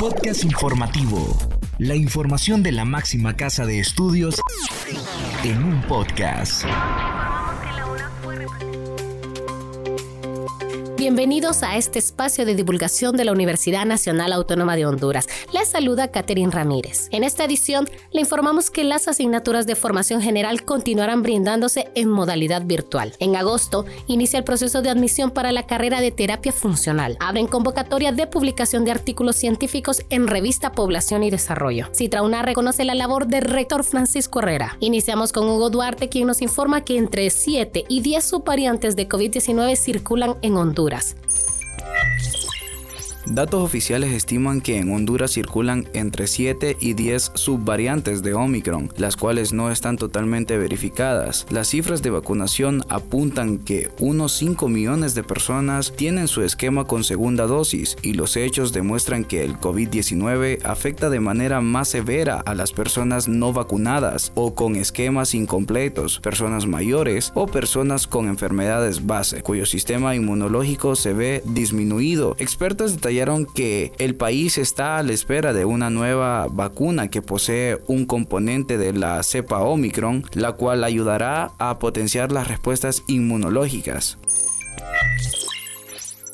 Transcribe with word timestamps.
Podcast 0.00 0.44
informativo. 0.44 1.36
La 1.76 1.94
información 1.94 2.62
de 2.62 2.72
la 2.72 2.86
máxima 2.86 3.36
casa 3.36 3.66
de 3.66 3.80
estudios 3.80 4.40
en 5.44 5.62
un 5.62 5.82
podcast. 5.82 6.64
Bienvenidos 10.96 11.62
a 11.62 11.76
este 11.76 11.98
espacio 11.98 12.46
de 12.46 12.54
divulgación 12.54 13.16
de 13.16 13.24
la 13.24 13.32
Universidad 13.32 13.84
Nacional 13.84 14.32
Autónoma 14.32 14.76
de 14.76 14.86
Honduras. 14.86 15.28
Les 15.60 15.68
saluda 15.68 16.08
Catherine 16.08 16.50
Ramírez. 16.50 17.08
En 17.10 17.22
esta 17.22 17.44
edición 17.44 17.86
le 18.12 18.22
informamos 18.22 18.70
que 18.70 18.82
las 18.82 19.08
asignaturas 19.08 19.66
de 19.66 19.74
formación 19.74 20.22
general 20.22 20.64
continuarán 20.64 21.22
brindándose 21.22 21.90
en 21.94 22.08
modalidad 22.08 22.62
virtual. 22.64 23.12
En 23.18 23.36
agosto 23.36 23.84
inicia 24.06 24.38
el 24.38 24.44
proceso 24.44 24.80
de 24.80 24.88
admisión 24.88 25.30
para 25.32 25.52
la 25.52 25.66
carrera 25.66 26.00
de 26.00 26.12
terapia 26.12 26.50
funcional. 26.50 27.18
Abren 27.20 27.46
convocatoria 27.46 28.10
de 28.10 28.26
publicación 28.26 28.86
de 28.86 28.92
artículos 28.92 29.36
científicos 29.36 30.02
en 30.08 30.28
revista 30.28 30.72
Población 30.72 31.24
y 31.24 31.30
Desarrollo. 31.30 31.88
Citrauna 31.94 32.40
reconoce 32.40 32.86
la 32.86 32.94
labor 32.94 33.26
del 33.26 33.42
rector 33.42 33.84
Francisco 33.84 34.38
Herrera. 34.38 34.78
Iniciamos 34.80 35.30
con 35.30 35.46
Hugo 35.46 35.68
Duarte, 35.68 36.08
quien 36.08 36.26
nos 36.26 36.40
informa 36.40 36.86
que 36.86 36.96
entre 36.96 37.28
7 37.28 37.84
y 37.86 38.00
10 38.00 38.24
subvariantes 38.24 38.96
de 38.96 39.06
COVID-19 39.06 39.76
circulan 39.76 40.36
en 40.40 40.56
Honduras. 40.56 41.16
Datos 43.26 43.62
oficiales 43.62 44.12
estiman 44.12 44.62
que 44.62 44.78
en 44.78 44.92
Honduras 44.92 45.32
circulan 45.32 45.86
entre 45.92 46.26
7 46.26 46.78
y 46.80 46.94
10 46.94 47.32
subvariantes 47.34 48.22
de 48.22 48.32
Omicron, 48.32 48.90
las 48.96 49.16
cuales 49.16 49.52
no 49.52 49.70
están 49.70 49.98
totalmente 49.98 50.56
verificadas. 50.56 51.46
Las 51.50 51.68
cifras 51.68 52.02
de 52.02 52.10
vacunación 52.10 52.82
apuntan 52.88 53.58
que 53.58 53.90
unos 53.98 54.32
5 54.32 54.68
millones 54.68 55.14
de 55.14 55.22
personas 55.22 55.92
tienen 55.94 56.28
su 56.28 56.42
esquema 56.42 56.84
con 56.86 57.04
segunda 57.04 57.46
dosis 57.46 57.96
y 58.02 58.14
los 58.14 58.36
hechos 58.36 58.72
demuestran 58.72 59.24
que 59.24 59.44
el 59.44 59.58
COVID-19 59.58 60.64
afecta 60.64 61.10
de 61.10 61.20
manera 61.20 61.60
más 61.60 61.88
severa 61.88 62.40
a 62.40 62.54
las 62.54 62.72
personas 62.72 63.28
no 63.28 63.52
vacunadas 63.52 64.32
o 64.34 64.54
con 64.54 64.76
esquemas 64.76 65.34
incompletos, 65.34 66.20
personas 66.20 66.66
mayores 66.66 67.32
o 67.34 67.46
personas 67.46 68.06
con 68.06 68.28
enfermedades 68.28 69.06
base, 69.06 69.42
cuyo 69.42 69.66
sistema 69.66 70.14
inmunológico 70.14 70.96
se 70.96 71.12
ve 71.12 71.42
disminuido. 71.44 72.34
Expertos 72.38 73.00
que 73.54 73.92
el 73.98 74.14
país 74.14 74.56
está 74.56 74.98
a 74.98 75.02
la 75.02 75.12
espera 75.12 75.52
de 75.52 75.64
una 75.64 75.90
nueva 75.90 76.46
vacuna 76.50 77.08
que 77.08 77.22
posee 77.22 77.78
un 77.86 78.06
componente 78.06 78.78
de 78.78 78.92
la 78.92 79.22
cepa 79.22 79.60
Omicron, 79.60 80.24
la 80.32 80.52
cual 80.52 80.84
ayudará 80.84 81.52
a 81.58 81.78
potenciar 81.78 82.32
las 82.32 82.48
respuestas 82.48 83.02
inmunológicas. 83.08 84.18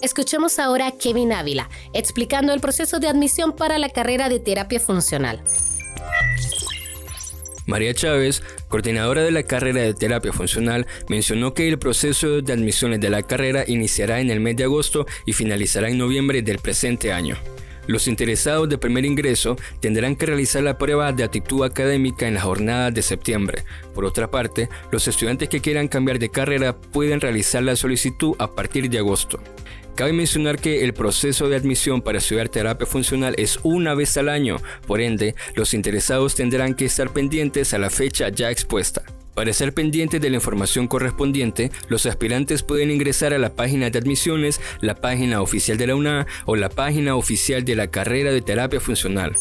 Escuchemos 0.00 0.58
ahora 0.58 0.86
a 0.86 0.92
Kevin 0.92 1.32
Ávila 1.32 1.68
explicando 1.92 2.52
el 2.52 2.60
proceso 2.60 3.00
de 3.00 3.08
admisión 3.08 3.52
para 3.52 3.78
la 3.78 3.90
carrera 3.90 4.28
de 4.28 4.40
terapia 4.40 4.80
funcional. 4.80 5.42
María 7.70 7.94
Chávez, 7.94 8.42
coordinadora 8.68 9.22
de 9.22 9.30
la 9.30 9.44
carrera 9.44 9.80
de 9.80 9.94
terapia 9.94 10.32
funcional, 10.32 10.88
mencionó 11.08 11.54
que 11.54 11.68
el 11.68 11.78
proceso 11.78 12.42
de 12.42 12.52
admisiones 12.52 13.00
de 13.00 13.10
la 13.10 13.22
carrera 13.22 13.64
iniciará 13.66 14.20
en 14.20 14.28
el 14.28 14.40
mes 14.40 14.56
de 14.56 14.64
agosto 14.64 15.06
y 15.24 15.32
finalizará 15.34 15.88
en 15.88 15.96
noviembre 15.96 16.42
del 16.42 16.58
presente 16.58 17.12
año. 17.12 17.36
Los 17.86 18.08
interesados 18.08 18.68
de 18.68 18.76
primer 18.76 19.04
ingreso 19.04 19.56
tendrán 19.80 20.16
que 20.16 20.26
realizar 20.26 20.62
la 20.62 20.78
prueba 20.78 21.12
de 21.12 21.24
actitud 21.24 21.64
académica 21.64 22.26
en 22.26 22.34
la 22.34 22.40
jornada 22.40 22.90
de 22.90 23.02
septiembre. 23.02 23.64
Por 23.94 24.04
otra 24.04 24.30
parte, 24.30 24.68
los 24.90 25.06
estudiantes 25.06 25.48
que 25.48 25.60
quieran 25.60 25.88
cambiar 25.88 26.18
de 26.18 26.28
carrera 26.28 26.76
pueden 26.76 27.20
realizar 27.20 27.62
la 27.62 27.76
solicitud 27.76 28.34
a 28.38 28.50
partir 28.50 28.90
de 28.90 28.98
agosto. 28.98 29.40
Cabe 29.94 30.12
mencionar 30.12 30.58
que 30.58 30.84
el 30.84 30.94
proceso 30.94 31.48
de 31.48 31.56
admisión 31.56 32.00
para 32.00 32.18
estudiar 32.18 32.48
terapia 32.48 32.86
funcional 32.86 33.34
es 33.36 33.58
una 33.62 33.94
vez 33.94 34.16
al 34.16 34.28
año, 34.28 34.56
por 34.86 35.00
ende, 35.00 35.34
los 35.54 35.74
interesados 35.74 36.34
tendrán 36.34 36.74
que 36.74 36.86
estar 36.86 37.12
pendientes 37.12 37.74
a 37.74 37.78
la 37.78 37.90
fecha 37.90 38.28
ya 38.30 38.50
expuesta. 38.50 39.02
Para 39.34 39.50
estar 39.50 39.72
pendientes 39.72 40.20
de 40.20 40.28
la 40.28 40.36
información 40.36 40.88
correspondiente, 40.88 41.70
los 41.88 42.04
aspirantes 42.06 42.62
pueden 42.62 42.90
ingresar 42.90 43.32
a 43.32 43.38
la 43.38 43.54
página 43.54 43.88
de 43.88 43.98
admisiones, 43.98 44.60
la 44.80 44.94
página 44.94 45.40
oficial 45.40 45.78
de 45.78 45.86
la 45.86 45.94
UNA 45.94 46.26
o 46.46 46.56
la 46.56 46.68
página 46.68 47.14
oficial 47.16 47.64
de 47.64 47.76
la 47.76 47.86
carrera 47.86 48.32
de 48.32 48.42
terapia 48.42 48.80
funcional. 48.80 49.34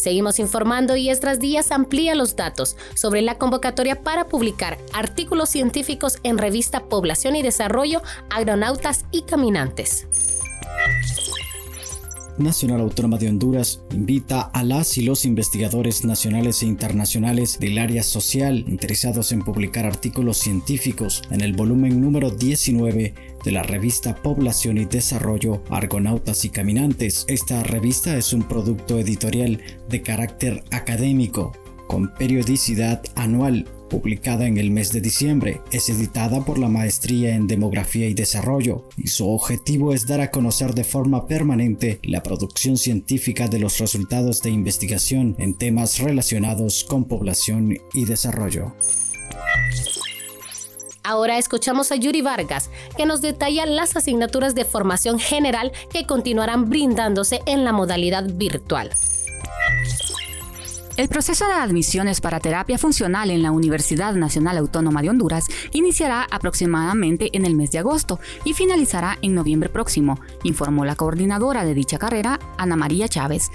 Seguimos 0.00 0.38
informando 0.38 0.96
y 0.96 1.10
Estras 1.10 1.40
Díaz 1.40 1.70
amplía 1.72 2.14
los 2.14 2.34
datos 2.34 2.74
sobre 2.94 3.20
la 3.20 3.36
convocatoria 3.36 4.02
para 4.02 4.28
publicar 4.28 4.78
artículos 4.94 5.50
científicos 5.50 6.18
en 6.22 6.38
revista 6.38 6.88
Población 6.88 7.36
y 7.36 7.42
Desarrollo, 7.42 8.00
Agronautas 8.30 9.04
y 9.10 9.22
Caminantes. 9.22 10.06
Nacional 12.40 12.80
Autónoma 12.80 13.18
de 13.18 13.28
Honduras 13.28 13.82
invita 13.92 14.40
a 14.40 14.64
las 14.64 14.98
y 14.98 15.02
los 15.02 15.24
investigadores 15.24 16.04
nacionales 16.04 16.62
e 16.62 16.66
internacionales 16.66 17.58
del 17.60 17.78
área 17.78 18.02
social 18.02 18.64
interesados 18.66 19.32
en 19.32 19.42
publicar 19.42 19.86
artículos 19.86 20.38
científicos 20.38 21.22
en 21.30 21.40
el 21.40 21.52
volumen 21.52 22.00
número 22.00 22.30
19 22.30 23.14
de 23.44 23.52
la 23.52 23.62
revista 23.62 24.14
Población 24.14 24.78
y 24.78 24.84
Desarrollo 24.84 25.62
Argonautas 25.70 26.44
y 26.44 26.50
Caminantes. 26.50 27.24
Esta 27.28 27.62
revista 27.62 28.16
es 28.16 28.32
un 28.32 28.42
producto 28.42 28.98
editorial 28.98 29.60
de 29.88 30.02
carácter 30.02 30.64
académico 30.70 31.52
con 31.86 32.12
periodicidad 32.14 33.02
anual 33.14 33.66
publicada 33.90 34.46
en 34.46 34.56
el 34.56 34.70
mes 34.70 34.90
de 34.92 35.02
diciembre. 35.02 35.60
Es 35.70 35.90
editada 35.90 36.42
por 36.46 36.58
la 36.58 36.70
Maestría 36.70 37.34
en 37.34 37.46
Demografía 37.46 38.08
y 38.08 38.14
Desarrollo 38.14 38.88
y 38.96 39.08
su 39.08 39.28
objetivo 39.28 39.92
es 39.92 40.06
dar 40.06 40.22
a 40.22 40.30
conocer 40.30 40.72
de 40.74 40.84
forma 40.84 41.26
permanente 41.26 42.00
la 42.02 42.22
producción 42.22 42.78
científica 42.78 43.48
de 43.48 43.58
los 43.58 43.78
resultados 43.78 44.40
de 44.40 44.48
investigación 44.48 45.36
en 45.38 45.58
temas 45.58 45.98
relacionados 45.98 46.84
con 46.84 47.04
población 47.04 47.76
y 47.92 48.06
desarrollo. 48.06 48.72
Ahora 51.02 51.38
escuchamos 51.38 51.92
a 51.92 51.96
Yuri 51.96 52.20
Vargas, 52.20 52.70
que 52.96 53.06
nos 53.06 53.20
detalla 53.20 53.66
las 53.66 53.96
asignaturas 53.96 54.54
de 54.54 54.64
formación 54.64 55.18
general 55.18 55.72
que 55.92 56.06
continuarán 56.06 56.68
brindándose 56.68 57.40
en 57.46 57.64
la 57.64 57.72
modalidad 57.72 58.24
virtual. 58.34 58.90
El 61.00 61.08
proceso 61.08 61.46
de 61.46 61.54
admisiones 61.54 62.20
para 62.20 62.40
terapia 62.40 62.76
funcional 62.76 63.30
en 63.30 63.42
la 63.42 63.52
Universidad 63.52 64.12
Nacional 64.12 64.58
Autónoma 64.58 65.00
de 65.00 65.08
Honduras 65.08 65.46
iniciará 65.72 66.26
aproximadamente 66.30 67.30
en 67.32 67.46
el 67.46 67.54
mes 67.54 67.70
de 67.70 67.78
agosto 67.78 68.20
y 68.44 68.52
finalizará 68.52 69.16
en 69.22 69.34
noviembre 69.34 69.70
próximo, 69.70 70.20
informó 70.42 70.84
la 70.84 70.96
coordinadora 70.96 71.64
de 71.64 71.72
dicha 71.72 71.98
carrera, 71.98 72.38
Ana 72.58 72.76
María 72.76 73.08
Chávez. 73.08 73.50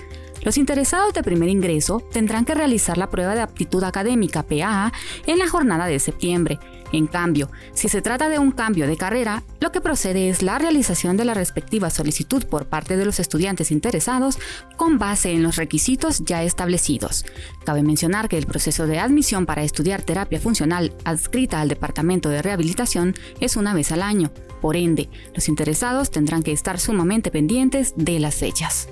Los 0.45 0.57
interesados 0.57 1.13
de 1.13 1.23
primer 1.23 1.49
ingreso 1.49 2.01
tendrán 2.13 2.45
que 2.45 2.55
realizar 2.55 2.97
la 2.97 3.09
prueba 3.09 3.35
de 3.35 3.41
aptitud 3.41 3.83
académica 3.83 4.43
PAA 4.43 4.93
en 5.25 5.39
la 5.39 5.49
jornada 5.49 5.87
de 5.87 5.99
septiembre 5.99 6.59
en 6.91 7.07
cambio, 7.07 7.49
si 7.73 7.89
se 7.89 8.01
trata 8.01 8.29
de 8.29 8.39
un 8.39 8.51
cambio 8.51 8.87
de 8.87 8.95
carrera, 8.95 9.43
lo 9.59 9.71
que 9.71 9.81
procede 9.81 10.29
es 10.29 10.41
la 10.41 10.59
realización 10.59 11.17
de 11.17 11.25
la 11.25 11.33
respectiva 11.33 11.89
solicitud 11.89 12.45
por 12.45 12.67
parte 12.67 12.95
de 12.95 13.05
los 13.05 13.19
estudiantes 13.19 13.71
interesados 13.71 14.37
con 14.77 14.97
base 14.97 15.31
en 15.31 15.43
los 15.43 15.57
requisitos 15.57 16.23
ya 16.23 16.43
establecidos. 16.43 17.25
Cabe 17.65 17.83
mencionar 17.83 18.29
que 18.29 18.37
el 18.37 18.45
proceso 18.45 18.87
de 18.87 18.99
admisión 18.99 19.45
para 19.45 19.63
estudiar 19.63 20.03
terapia 20.03 20.39
funcional 20.39 20.93
adscrita 21.03 21.59
al 21.59 21.67
Departamento 21.67 22.29
de 22.29 22.41
Rehabilitación 22.41 23.15
es 23.39 23.57
una 23.57 23.73
vez 23.73 23.91
al 23.91 24.01
año. 24.01 24.31
Por 24.61 24.77
ende, 24.77 25.09
los 25.33 25.49
interesados 25.49 26.11
tendrán 26.11 26.43
que 26.43 26.53
estar 26.53 26.79
sumamente 26.79 27.29
pendientes 27.29 27.93
de 27.97 28.19
las 28.19 28.35
fechas. 28.35 28.87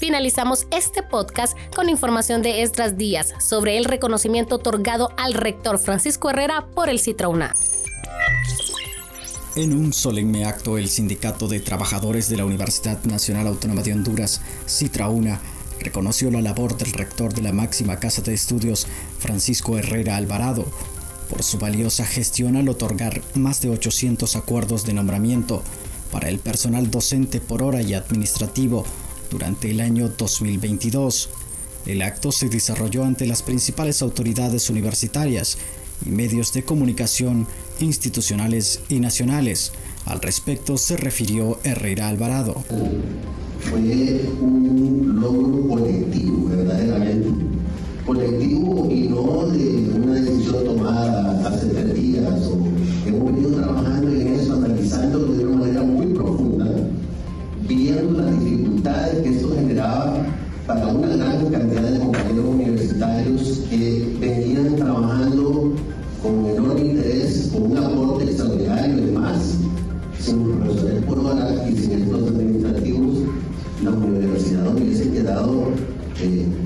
Finalizamos 0.00 0.66
este 0.70 1.02
podcast 1.02 1.54
con 1.76 1.90
información 1.90 2.40
de 2.40 2.62
Estras 2.62 2.96
Díaz 2.96 3.34
sobre 3.38 3.76
el 3.76 3.84
reconocimiento 3.84 4.54
otorgado 4.54 5.10
al 5.18 5.34
rector 5.34 5.78
Francisco 5.78 6.30
Herrera 6.30 6.68
por 6.74 6.88
el 6.88 6.98
Citrauna. 6.98 7.52
En 9.56 9.74
un 9.74 9.92
solemne 9.92 10.46
acto, 10.46 10.78
el 10.78 10.88
Sindicato 10.88 11.48
de 11.48 11.60
Trabajadores 11.60 12.30
de 12.30 12.38
la 12.38 12.46
Universidad 12.46 13.04
Nacional 13.04 13.46
Autónoma 13.46 13.82
de 13.82 13.92
Honduras, 13.92 14.40
Citrauna, 14.66 15.38
reconoció 15.80 16.30
la 16.30 16.40
labor 16.40 16.78
del 16.78 16.92
rector 16.92 17.34
de 17.34 17.42
la 17.42 17.52
máxima 17.52 17.98
casa 17.98 18.22
de 18.22 18.32
estudios, 18.32 18.86
Francisco 19.18 19.76
Herrera 19.76 20.16
Alvarado, 20.16 20.64
por 21.28 21.42
su 21.42 21.58
valiosa 21.58 22.06
gestión 22.06 22.56
al 22.56 22.70
otorgar 22.70 23.20
más 23.34 23.60
de 23.60 23.68
800 23.68 24.34
acuerdos 24.34 24.86
de 24.86 24.94
nombramiento 24.94 25.62
para 26.10 26.30
el 26.30 26.38
personal 26.38 26.90
docente 26.90 27.38
por 27.38 27.62
hora 27.62 27.82
y 27.82 27.92
administrativo 27.92 28.86
durante 29.30 29.70
el 29.70 29.80
año 29.80 30.08
2022. 30.08 31.28
El 31.86 32.02
acto 32.02 32.32
se 32.32 32.48
desarrolló 32.48 33.04
ante 33.04 33.26
las 33.26 33.42
principales 33.42 34.02
autoridades 34.02 34.68
universitarias 34.68 35.58
y 36.04 36.10
medios 36.10 36.52
de 36.52 36.64
comunicación 36.64 37.46
institucionales 37.80 38.80
y 38.88 39.00
nacionales. 39.00 39.72
Al 40.04 40.20
respecto 40.20 40.76
se 40.76 40.96
refirió 40.96 41.58
Herrera 41.64 42.08
Alvarado. 42.08 42.64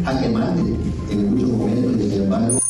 Jaque 0.04 0.28
mate 0.28 0.60
en 1.10 1.30
muchos 1.30 1.48
momentos 1.48 1.92
y 1.96 2.10
sin 2.10 2.22
embargo 2.22 2.60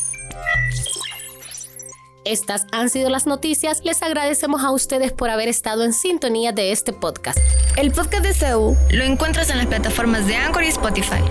estas 2.25 2.65
han 2.71 2.89
sido 2.89 3.11
las 3.11 3.27
noticias. 3.27 3.81
Les 3.85 4.01
agradecemos 4.01 4.63
a 4.63 4.71
ustedes 4.71 5.13
por 5.13 5.29
haber 5.29 5.47
estado 5.47 5.83
en 5.83 5.93
sintonía 5.93 6.51
de 6.51 6.71
este 6.71 6.91
podcast. 6.91 7.37
El 7.77 7.91
podcast 7.91 8.23
de 8.23 8.33
CEU 8.33 8.75
lo 8.89 9.03
encuentras 9.03 9.51
en 9.51 9.59
las 9.59 9.67
plataformas 9.67 10.25
de 10.25 10.35
Anchor 10.35 10.63
y 10.63 10.69
Spotify. 10.69 11.21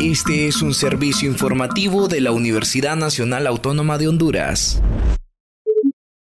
Este 0.00 0.48
es 0.48 0.62
un 0.62 0.72
servicio 0.72 1.28
informativo 1.28 2.08
de 2.08 2.22
la 2.22 2.32
Universidad 2.32 2.96
Nacional 2.96 3.46
Autónoma 3.46 3.98
de 3.98 4.08
Honduras. 4.08 4.82